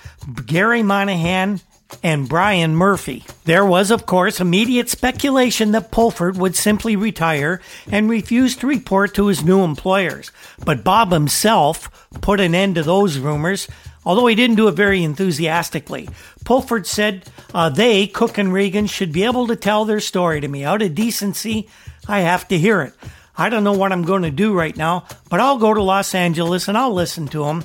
[0.46, 1.60] Gary Monahan
[2.02, 3.24] and Brian Murphy.
[3.44, 7.60] There was, of course, immediate speculation that Pulford would simply retire
[7.90, 10.30] and refuse to report to his new employers.
[10.64, 13.68] But Bob himself put an end to those rumors
[14.04, 16.08] although he didn't do it very enthusiastically.
[16.44, 20.48] Pulford said uh, they, Cooke and Regan, should be able to tell their story to
[20.48, 20.64] me.
[20.64, 21.68] Out of decency,
[22.08, 22.94] I have to hear it.
[23.36, 26.14] I don't know what I'm going to do right now, but I'll go to Los
[26.14, 27.64] Angeles and I'll listen to them.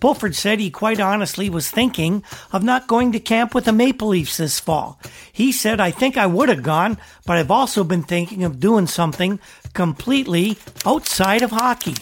[0.00, 2.22] Pulford said he quite honestly was thinking
[2.52, 5.00] of not going to camp with the Maple Leafs this fall.
[5.32, 8.86] He said, I think I would have gone, but I've also been thinking of doing
[8.86, 9.40] something
[9.72, 10.56] completely
[10.86, 11.94] outside of hockey.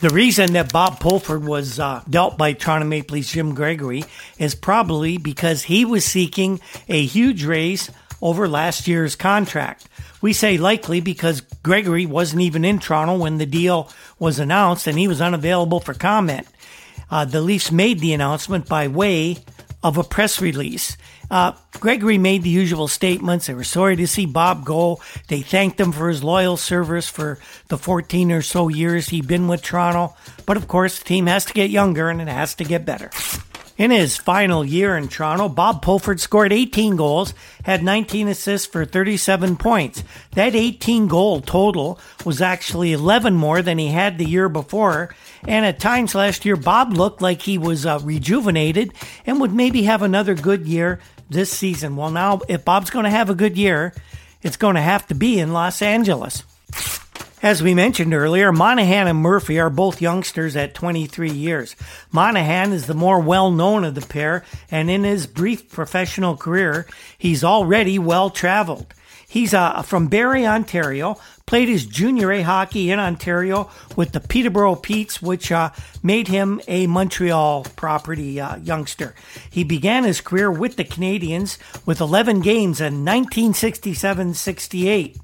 [0.00, 4.04] The reason that Bob Pulford was uh, dealt by Toronto Maple Leafs Jim Gregory
[4.38, 7.90] is probably because he was seeking a huge raise
[8.22, 9.88] over last year's contract.
[10.20, 13.90] We say likely because Gregory wasn't even in Toronto when the deal
[14.20, 16.46] was announced and he was unavailable for comment.
[17.10, 19.38] Uh, the Leafs made the announcement by way
[19.82, 20.96] of a press release.
[21.30, 23.46] Uh, Gregory made the usual statements.
[23.46, 25.00] They were sorry to see Bob go.
[25.28, 29.46] They thanked him for his loyal service for the 14 or so years he'd been
[29.46, 30.16] with Toronto.
[30.46, 33.10] But of course, the team has to get younger and it has to get better.
[33.78, 38.84] In his final year in Toronto, Bob Pulford scored 18 goals, had 19 assists for
[38.84, 40.02] 37 points.
[40.32, 45.14] That 18 goal total was actually 11 more than he had the year before.
[45.46, 48.92] And at times last year, Bob looked like he was uh, rejuvenated
[49.26, 51.96] and would maybe have another good year this season.
[51.96, 53.94] Well, now, if Bob's going to have a good year,
[54.42, 56.42] it's going to have to be in Los Angeles.
[57.40, 61.76] As we mentioned earlier, Monahan and Murphy are both youngsters at 23 years.
[62.10, 66.88] Monahan is the more well known of the pair, and in his brief professional career,
[67.16, 68.92] he's already well traveled.
[69.28, 71.16] He's uh, from Barrie, Ontario,
[71.48, 75.70] played his junior A hockey in Ontario with the Peterborough Petes, which uh,
[76.02, 79.14] made him a Montreal property uh, youngster.
[79.48, 85.16] He began his career with the Canadiens with 11 games in 1967 68.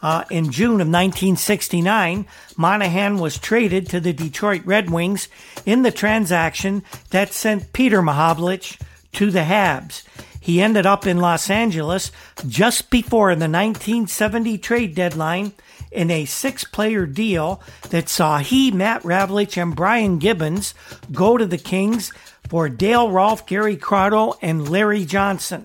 [0.00, 5.28] Uh, in June of 1969, Monahan was traded to the Detroit Red Wings
[5.66, 8.80] in the transaction that sent Peter Mahovlich
[9.12, 10.04] to the Habs.
[10.40, 12.12] He ended up in Los Angeles
[12.46, 15.52] just before the 1970 trade deadline
[15.96, 20.74] in a six player deal that saw he, Matt Ravlich, and Brian Gibbons
[21.10, 22.12] go to the Kings
[22.48, 25.64] for Dale Rolfe, Gary Croteau, and Larry Johnston.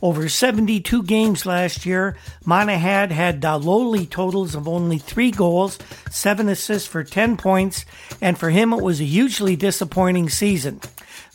[0.00, 5.78] Over 72 games last year, Monahan had uh, lowly totals of only three goals,
[6.10, 7.84] seven assists for 10 points,
[8.20, 10.80] and for him it was a hugely disappointing season.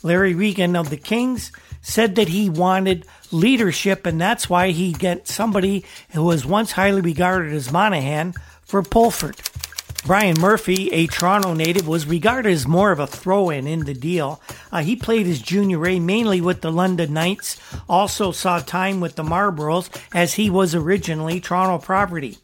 [0.02, 1.52] Larry Regan of the Kings
[1.88, 7.00] said that he wanted leadership, and that's why he got somebody who was once highly
[7.00, 9.36] regarded as Monahan for Pulford.
[10.04, 13.94] Brian Murphy, a Toronto native, was regarded as more of a throw in in the
[13.94, 14.40] deal.
[14.70, 17.58] Uh, he played his junior A mainly with the London Knights,
[17.88, 22.38] also saw time with the Marlboros as he was originally Toronto property.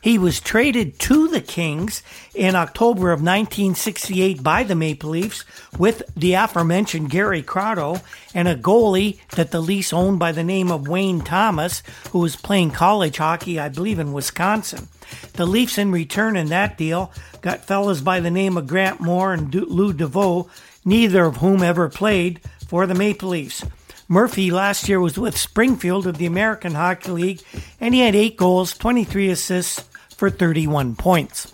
[0.00, 2.02] He was traded to the Kings
[2.34, 5.44] in October of 1968 by the Maple Leafs
[5.76, 8.02] with the aforementioned Gary Croteau
[8.32, 12.36] and a goalie that the Leafs owned by the name of Wayne Thomas, who was
[12.36, 14.88] playing college hockey, I believe, in Wisconsin.
[15.34, 19.32] The Leafs, in return in that deal, got fellas by the name of Grant Moore
[19.32, 20.48] and Lou DeVoe,
[20.84, 23.64] neither of whom ever played for the Maple Leafs.
[24.10, 27.42] Murphy last year was with Springfield of the American Hockey League,
[27.78, 29.86] and he had eight goals, 23 assists
[30.16, 31.52] for 31 points.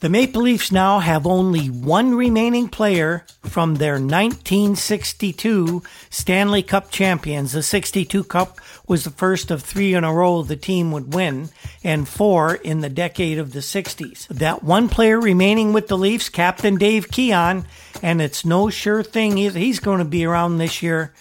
[0.00, 7.52] The Maple Leafs now have only one remaining player from their 1962 Stanley Cup champions.
[7.52, 11.48] The 62 Cup was the first of three in a row the team would win,
[11.82, 14.28] and four in the decade of the 60s.
[14.28, 17.64] That one player remaining with the Leafs, Captain Dave Keon,
[18.02, 21.14] and it's no sure thing he's going to be around this year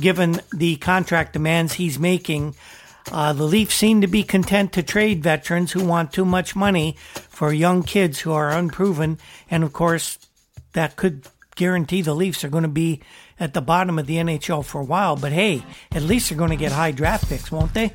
[0.00, 2.54] given the contract demands he's making
[3.10, 6.96] uh, the Leafs seem to be content to trade veterans who want too much money
[7.28, 9.18] for young kids who are unproven.
[9.50, 10.18] And of course,
[10.72, 11.26] that could
[11.56, 13.00] guarantee the Leafs are going to be
[13.38, 15.16] at the bottom of the NHL for a while.
[15.16, 17.92] But hey, at least they're going to get high draft picks, won't they?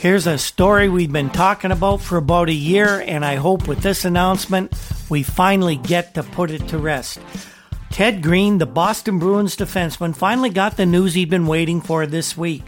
[0.00, 3.80] Here's a story we've been talking about for about a year, and I hope with
[3.80, 4.72] this announcement
[5.10, 7.18] we finally get to put it to rest.
[7.90, 12.36] Ted Green, the Boston Bruins defenseman, finally got the news he'd been waiting for this
[12.36, 12.62] week.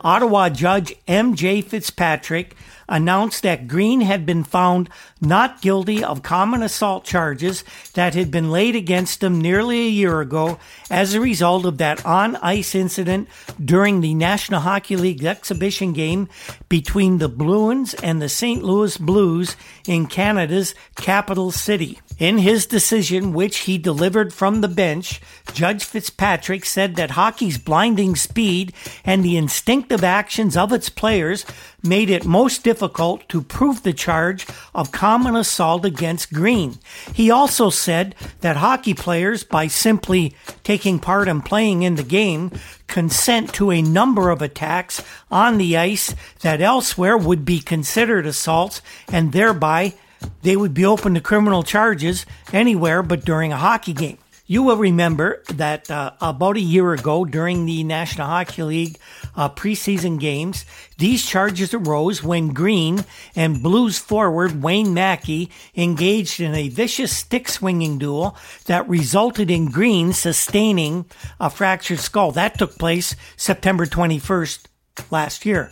[0.00, 1.60] Ottawa judge M.J.
[1.60, 2.56] Fitzpatrick
[2.90, 7.64] announced that Green had been found not guilty of common assault charges
[7.94, 10.58] that had been laid against him nearly a year ago
[10.90, 13.28] as a result of that on ice incident
[13.64, 16.28] during the National Hockey League exhibition game
[16.68, 18.62] between the Bruins and the St.
[18.62, 22.00] Louis Blues in Canada's capital city.
[22.18, 25.22] In his decision, which he delivered from the bench,
[25.54, 28.74] Judge Fitzpatrick said that hockey's blinding speed
[29.04, 31.46] and the instinctive actions of its players
[31.82, 36.78] made it most difficult to prove the charge of common assault against Green.
[37.14, 42.52] He also said that hockey players, by simply taking part in playing in the game,
[42.86, 48.82] consent to a number of attacks on the ice that elsewhere would be considered assaults
[49.12, 49.94] and thereby
[50.42, 54.18] they would be open to criminal charges anywhere but during a hockey game.
[54.50, 58.98] You will remember that uh, about a year ago during the National Hockey League
[59.36, 60.64] uh, preseason games,
[60.98, 63.04] these charges arose when Green
[63.34, 69.70] and Blues forward Wayne Maki engaged in a vicious stick swinging duel that resulted in
[69.70, 71.04] Green sustaining
[71.38, 72.32] a fractured skull.
[72.32, 74.66] That took place September 21st
[75.10, 75.70] last year.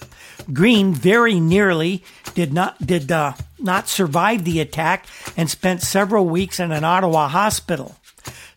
[0.53, 2.03] Green very nearly
[2.35, 5.07] did not did uh, not survive the attack
[5.37, 7.97] and spent several weeks in an Ottawa hospital.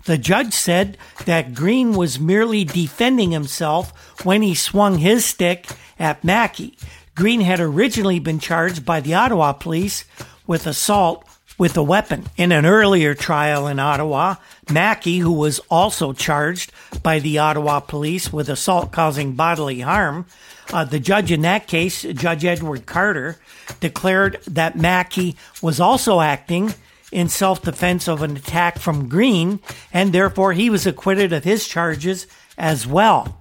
[0.06, 5.68] The judge said that Green was merely defending himself when he swung his stick
[5.99, 6.78] at Maki.
[7.16, 10.06] Green had originally been charged by the Ottawa police
[10.47, 11.28] with assault
[11.58, 12.26] with a weapon.
[12.38, 14.36] In an earlier trial in Ottawa,
[14.66, 16.72] Maki, who was also charged
[17.04, 20.26] by the Ottawa police with assault causing bodily harm,
[20.74, 23.38] uh, the judge in that case, Judge Edward Carter,
[23.80, 26.74] declared that Maki was also acting
[27.12, 29.59] in self defense of an attack from Green,
[29.93, 33.38] and therefore he was acquitted of his charges as well.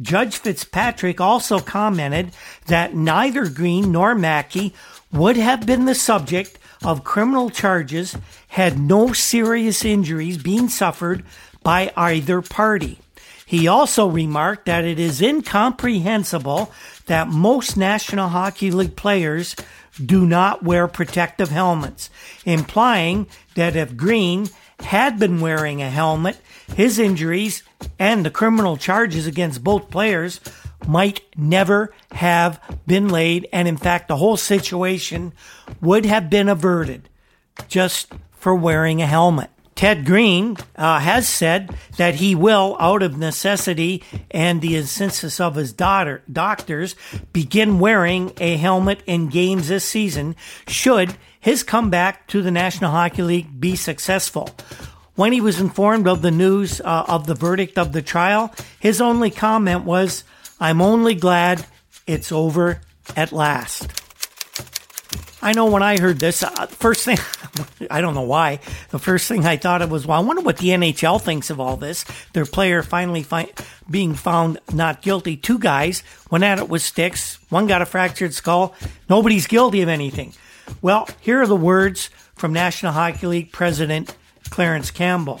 [0.00, 2.32] Judge Fitzpatrick also commented
[2.66, 4.72] that neither Green nor Maki
[5.12, 8.16] would have been the subject of criminal charges
[8.48, 11.22] had no serious injuries been suffered
[11.62, 12.98] by either party.
[13.44, 16.72] He also remarked that it is incomprehensible
[17.06, 19.56] that most National Hockey League players
[20.04, 22.10] do not wear protective helmets,
[22.44, 24.48] implying that if Green
[24.80, 26.40] had been wearing a helmet,
[26.74, 27.62] his injuries
[27.98, 30.40] and the criminal charges against both players
[30.86, 35.32] might never have been laid, and in fact, the whole situation
[35.80, 37.08] would have been averted
[37.68, 39.50] just for wearing a helmet.
[39.80, 45.54] Ted Green uh, has said that he will, out of necessity and the insistence of
[45.54, 46.94] his daughter, doctors,
[47.32, 50.36] begin wearing a helmet in games this season
[50.68, 54.50] should his comeback to the National Hockey League be successful.
[55.14, 59.00] When he was informed of the news uh, of the verdict of the trial, his
[59.00, 60.24] only comment was,
[60.60, 61.64] I'm only glad
[62.06, 62.82] it's over
[63.16, 63.90] at last.
[65.40, 67.16] I know when I heard this, uh, first thing,
[67.90, 70.58] I don't know why, the first thing I thought of was, well, I wonder what
[70.58, 72.04] the NHL thinks of all this.
[72.32, 73.52] Their player finally fi-
[73.90, 75.36] being found not guilty.
[75.36, 77.38] Two guys went at it with sticks.
[77.48, 78.74] One got a fractured skull.
[79.08, 80.34] Nobody's guilty of anything.
[80.82, 84.16] Well, here are the words from National Hockey League President
[84.50, 85.40] Clarence Campbell.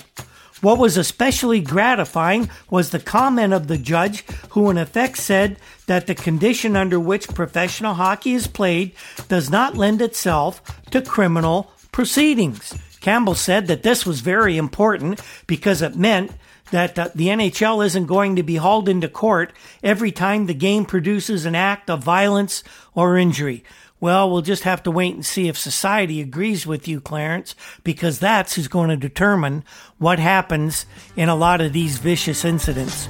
[0.60, 5.56] What was especially gratifying was the comment of the judge, who in effect said
[5.86, 8.92] that the condition under which professional hockey is played
[9.28, 12.74] does not lend itself to criminal proceedings.
[13.00, 16.32] Campbell said that this was very important because it meant
[16.70, 20.84] that uh, the NHL isn't going to be hauled into court every time the game
[20.84, 22.62] produces an act of violence
[22.94, 23.64] or injury.
[24.00, 28.18] Well, we'll just have to wait and see if society agrees with you, Clarence, because
[28.18, 29.62] that's who's going to determine
[29.98, 30.86] what happens
[31.16, 33.08] in a lot of these vicious incidents.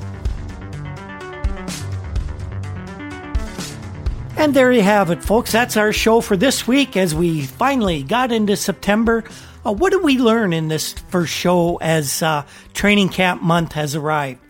[4.41, 5.53] And there you have it, folks.
[5.53, 9.22] That's our show for this week as we finally got into September.
[9.66, 13.95] Uh, what did we learn in this first show as uh, training camp month has
[13.95, 14.41] arrived?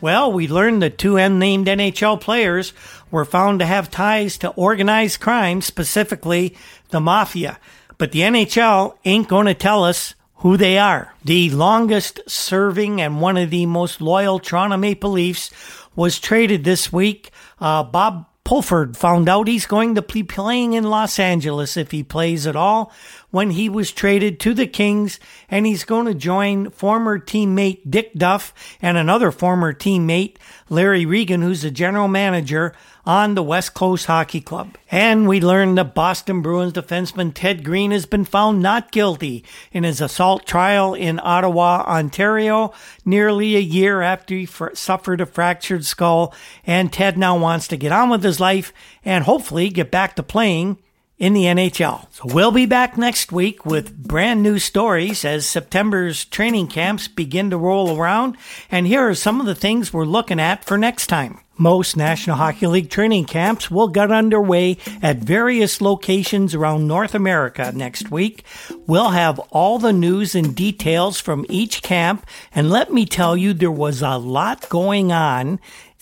[0.00, 2.72] Well, we learned that two unnamed NHL players
[3.12, 6.56] were found to have ties to organized crime, specifically
[6.88, 7.60] the mafia.
[7.98, 11.14] But the NHL ain't going to tell us who they are.
[11.24, 15.52] The longest serving and one of the most loyal Toronto Maple Leafs
[15.94, 17.30] was traded this week.
[17.60, 22.04] Uh, Bob Pulford found out he's going to be playing in Los Angeles if he
[22.04, 22.92] plays at all
[23.32, 25.18] when he was traded to the Kings,
[25.50, 30.36] and he's going to join former teammate Dick Duff and another former teammate,
[30.68, 32.72] Larry Regan, who's the general manager
[33.06, 34.76] on the West Coast Hockey Club.
[34.90, 39.84] And we learned that Boston Bruins defenseman Ted Green has been found not guilty in
[39.84, 42.72] his assault trial in Ottawa, Ontario,
[43.04, 46.34] nearly a year after he fr- suffered a fractured skull.
[46.66, 48.72] And Ted now wants to get on with his life
[49.04, 50.78] and hopefully get back to playing
[51.18, 52.12] in the NHL.
[52.12, 57.50] So we'll be back next week with brand new stories as September's training camps begin
[57.50, 58.36] to roll around.
[58.70, 61.40] And here are some of the things we're looking at for next time.
[61.58, 67.72] Most National Hockey League training camps will get underway at various locations around North America
[67.74, 68.44] next week.
[68.86, 73.54] We'll have all the news and details from each camp, and let me tell you,
[73.54, 75.58] there was a lot going on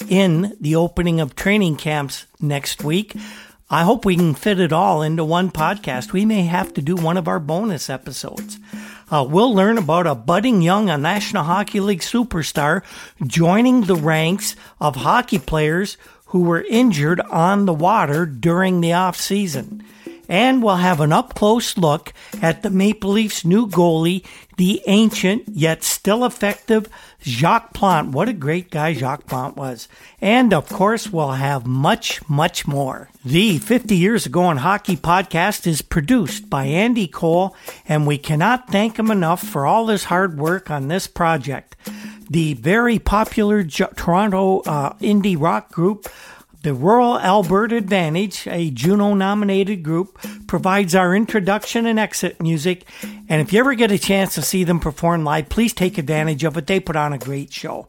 [0.09, 3.15] in the opening of training camps next week.
[3.71, 6.13] I hope we can fit it all into one podcast.
[6.13, 8.59] We may have to do one of our bonus episodes.
[9.15, 12.83] Uh, we'll learn about a budding young a National Hockey League superstar
[13.25, 15.97] joining the ranks of hockey players
[16.27, 19.85] who were injured on the water during the off season.
[20.29, 24.25] And we'll have an up close look at the Maple Leafs' new goalie,
[24.57, 26.89] the ancient yet still effective
[27.23, 28.13] Jacques Plante.
[28.13, 29.89] What a great guy Jacques Plante was.
[30.21, 33.11] And of course, we'll have much, much more.
[33.25, 37.57] The 50 Years Ago in Hockey podcast is produced by Andy Cole,
[37.89, 41.77] and we cannot thank him enough for all his hard work on this project.
[42.29, 46.09] The very popular Toronto uh, indie rock group
[46.65, 52.89] The Rural Alberta Advantage, a Juno nominated group, provides our introduction and exit music.
[53.29, 56.43] And if you ever get a chance to see them perform live, please take advantage
[56.43, 56.67] of it.
[56.67, 57.87] They put on a great show.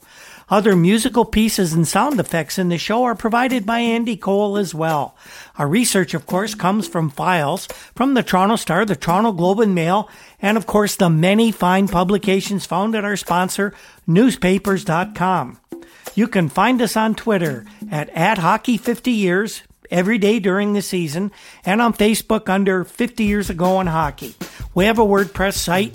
[0.50, 4.76] Other musical pieces and sound effects in the show are provided by Andy Cole as
[4.76, 5.16] well.
[5.58, 9.74] Our research, of course, comes from files from the Toronto Star, the Toronto Globe and
[9.74, 10.10] Mail,
[10.42, 13.74] and of course the many fine publications found at our sponsor,
[14.06, 15.60] newspapers.com.
[16.14, 21.32] You can find us on Twitter at, at Hockey50Years every day during the season
[21.66, 24.36] and on Facebook under 50 Years Ago in Hockey.
[24.74, 25.94] We have a WordPress site,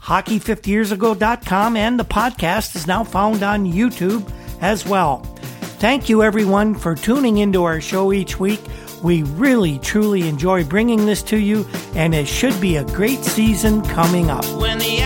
[0.00, 5.18] hockey50yearsago.com, and the podcast is now found on YouTube as well.
[5.78, 8.60] Thank you, everyone, for tuning into our show each week.
[9.02, 13.82] We really, truly enjoy bringing this to you, and it should be a great season
[13.82, 14.44] coming up.
[14.60, 15.02] When the